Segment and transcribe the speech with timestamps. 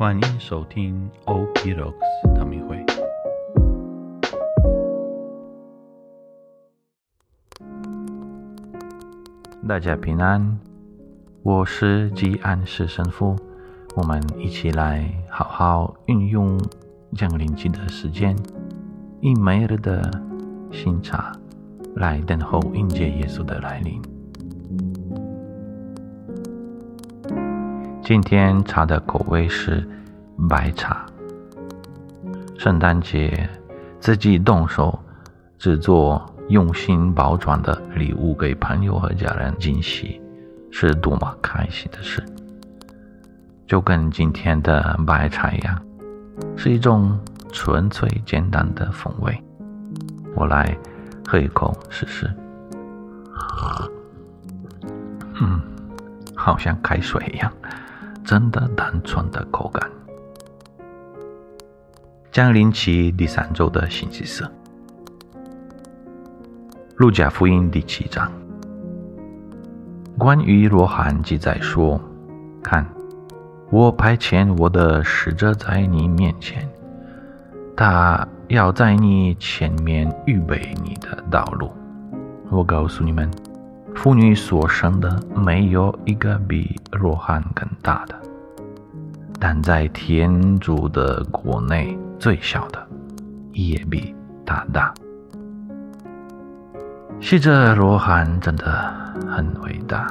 [0.00, 2.82] 欢迎收听 OP Rocks 唐明会。
[9.68, 10.58] 大家平安，
[11.42, 13.36] 我是吉安市神父。
[13.94, 16.58] 我们一起来好好运用
[17.14, 18.34] 降临期的时间，
[19.20, 20.10] 以每日的
[20.72, 21.30] 新茶
[21.96, 24.00] 来等候迎接耶稣的来临。
[28.10, 29.88] 今天茶的口味是
[30.48, 31.06] 白茶。
[32.58, 33.48] 圣诞节
[34.00, 34.98] 自己动手
[35.58, 40.20] 制作、用心包装的礼物给朋友和家人惊喜，
[40.72, 42.20] 是多么开心的事！
[43.64, 45.80] 就跟今天的白茶一样，
[46.56, 47.16] 是一种
[47.52, 49.40] 纯粹简单的风味。
[50.34, 50.76] 我来
[51.28, 52.28] 喝一口试试。
[55.40, 55.60] 嗯，
[56.34, 57.52] 好像开水一样。
[58.30, 59.90] 真的单纯的口感。
[62.30, 64.48] 降临期第三周的星期四，
[66.94, 68.30] 路加福音第七章，
[70.16, 72.00] 关于罗汉记载说
[72.62, 72.86] ：“看，
[73.68, 76.68] 我派遣我的使者在你面前，
[77.76, 81.68] 他要在你前面预备你的道路。
[82.48, 83.28] 我告诉你们。”
[83.94, 88.18] 妇女所生的没有一个比罗汉更大的，
[89.38, 92.88] 但在天主的国内，最小的
[93.52, 94.14] 也比
[94.46, 94.94] 他大。
[97.20, 98.90] 是这罗汉真的
[99.28, 100.06] 很伟大，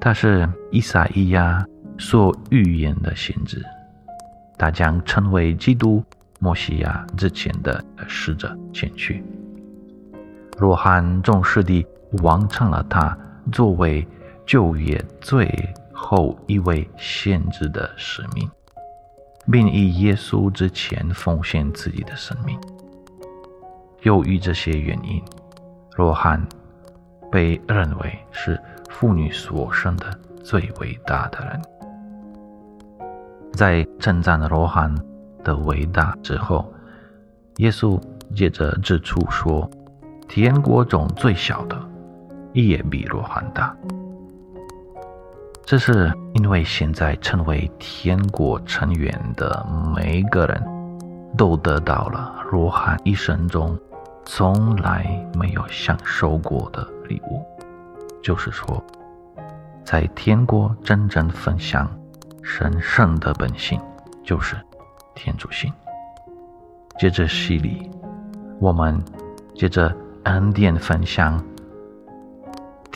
[0.00, 1.64] 他是伊撒伊亚
[1.98, 3.64] 所预言的先知，
[4.56, 6.02] 他将成为基督
[6.40, 9.22] 摩西亚之前的使者前去。
[10.58, 11.86] 罗汉重视的。
[12.22, 13.16] 完成了他
[13.52, 14.06] 作为
[14.46, 15.48] 旧约最
[15.92, 18.50] 后一位先知的使命，
[19.50, 22.58] 并以耶稣之前奉献自己的生命。
[24.02, 25.22] 由于这些原因，
[25.96, 26.46] 罗汉
[27.30, 28.58] 被认为是
[28.88, 30.06] 妇女所生的
[30.42, 31.62] 最伟大的人。
[33.52, 34.94] 在称赞罗汉
[35.42, 36.72] 的伟大之后，
[37.56, 38.00] 耶稣
[38.34, 39.68] 接着指出说
[40.28, 41.76] ：“天国中最小的。”
[42.66, 43.76] 也比罗汉大，
[45.64, 49.64] 这是因为现在成为天国成员的
[49.94, 50.62] 每个人
[51.36, 53.78] 都得到了罗汉一生中
[54.24, 57.44] 从来没有享受过的礼物，
[58.22, 58.82] 就是说，
[59.84, 61.88] 在天国真正分享
[62.42, 63.80] 神圣的本性，
[64.24, 64.56] 就是
[65.14, 65.72] 天主性。
[66.98, 67.88] 接着洗礼，
[68.58, 69.00] 我们
[69.54, 69.94] 接着
[70.24, 71.40] 恩典分享。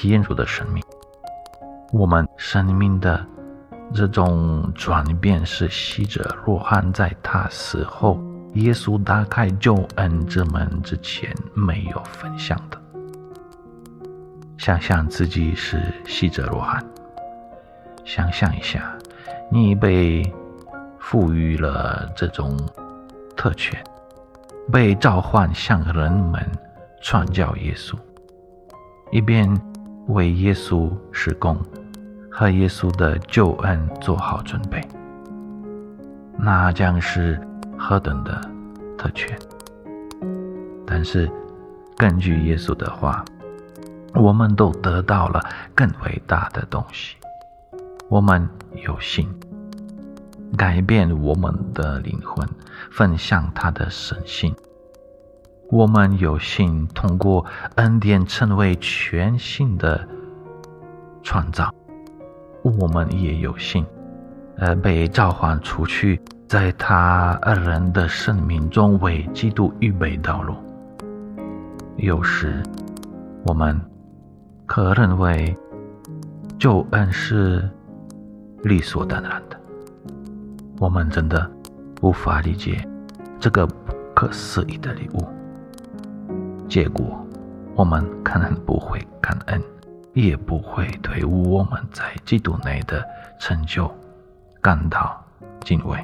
[0.00, 0.80] 体验主的生命，
[1.92, 3.26] 我们生命的
[3.92, 8.16] 这种转变是希者若翰在他死后，
[8.54, 12.80] 耶稣打开救恩之门之前没有分享的。
[14.56, 16.80] 想象自己是希者若翰，
[18.04, 18.96] 想象一下，
[19.50, 20.32] 你被
[21.00, 22.56] 赋予了这种
[23.36, 23.82] 特权，
[24.70, 26.48] 被召唤向人们
[27.02, 27.96] 传教耶稣，
[29.10, 29.60] 一边。
[30.08, 31.56] 为耶稣施工，
[32.30, 34.82] 和耶稣的救恩做好准备，
[36.38, 37.38] 那将是
[37.76, 38.40] 何等的
[38.96, 39.38] 特权！
[40.86, 41.30] 但是，
[41.96, 43.22] 根据耶稣的话，
[44.14, 47.16] 我们都得到了更伟大的东西。
[48.08, 48.48] 我们
[48.86, 49.28] 有幸
[50.56, 52.48] 改变我们的灵魂，
[52.90, 54.54] 分享他的神性。
[55.70, 60.08] 我们有幸通过恩典成为全新的
[61.22, 61.70] 创造，
[62.62, 63.84] 我们也有幸，
[64.56, 70.54] 呃，被召唤出去，在他二人的生命中为基督预备道路。
[71.96, 72.62] 有时，
[73.44, 73.78] 我们
[74.64, 75.54] 可认为
[76.58, 77.68] 救恩是
[78.62, 79.60] 理所当然的，
[80.78, 81.50] 我们真的
[82.00, 82.82] 无法理解
[83.38, 85.37] 这个不可思议的礼物。
[86.68, 87.04] 结果，
[87.74, 89.62] 我们可能不会感恩，
[90.12, 93.02] 也不会对我们在基督内的
[93.40, 93.90] 成就
[94.60, 95.24] 感到
[95.64, 95.98] 敬畏。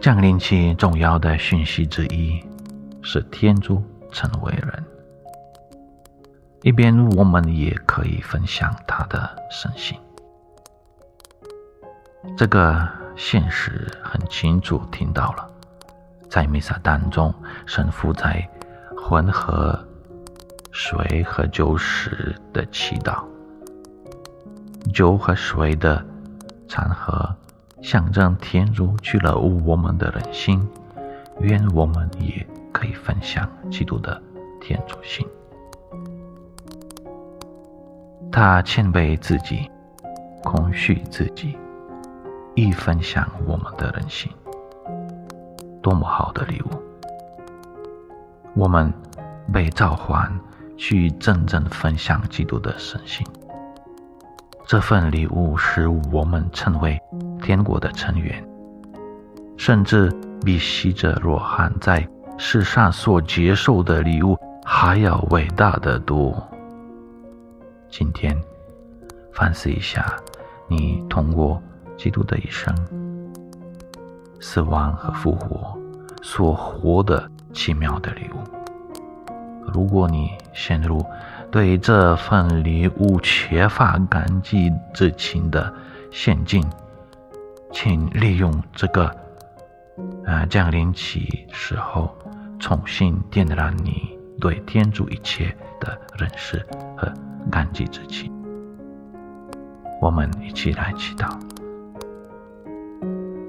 [0.00, 2.42] 降临期重要的讯息之一
[3.02, 4.84] 是天主成为人，
[6.62, 9.98] 一边我们也可以分享他的神性。
[12.34, 15.51] 这个现实很清楚听到了。
[16.32, 17.34] 在弥撒当中，
[17.66, 18.48] 神父在
[18.96, 19.78] 混合
[20.70, 23.22] 水和酒时的祈祷，
[24.94, 26.02] 酒和水的
[26.66, 27.36] 掺和，
[27.82, 30.66] 象征天主去了我们的人心，
[31.40, 34.18] 愿我们也可以分享基督的
[34.58, 35.28] 天主性。
[38.30, 39.70] 他谦卑自己，
[40.42, 41.58] 空虚自己，
[42.54, 44.32] 以分享我们的人性。
[45.82, 46.68] 多么好的礼物！
[48.54, 48.92] 我们
[49.52, 50.32] 被召唤
[50.76, 53.26] 去真正分享基督的神性。
[54.64, 56.98] 这份礼物使我们成为
[57.42, 58.42] 天国的成员，
[59.56, 60.10] 甚至
[60.44, 62.08] 比希者若翰在
[62.38, 66.32] 世上所接受的礼物还要伟大的多。
[67.90, 68.40] 今天，
[69.32, 70.16] 反思一下，
[70.68, 71.62] 你通过
[71.98, 72.74] 基督的一生、
[74.42, 75.74] 死亡和复活
[76.20, 78.38] 所获得奇妙的礼物。
[79.72, 81.02] 如果你陷入
[81.50, 85.72] 对这份礼物缺乏感激之情的
[86.10, 86.62] 陷阱，
[87.72, 89.10] 请利用这个，
[90.26, 92.14] 呃，降临期时候，
[92.58, 96.62] 重新点燃你对天主一切的认识
[96.98, 97.10] 和。
[97.50, 98.32] 感激之情，
[100.00, 101.28] 我们一起来祈祷。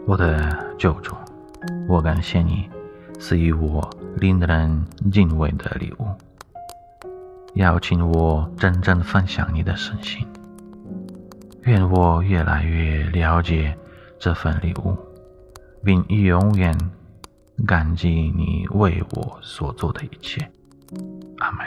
[0.05, 1.15] 我的救主，
[1.87, 2.69] 我感谢你
[3.19, 6.05] 赐予我令人敬畏的礼物，
[7.55, 10.27] 邀请我真正分享你的身心。
[11.61, 13.73] 愿我越来越了解
[14.19, 14.97] 这份礼物，
[15.85, 16.77] 并永远
[17.65, 20.45] 感激你为我所做的一切。
[21.37, 21.65] 阿门。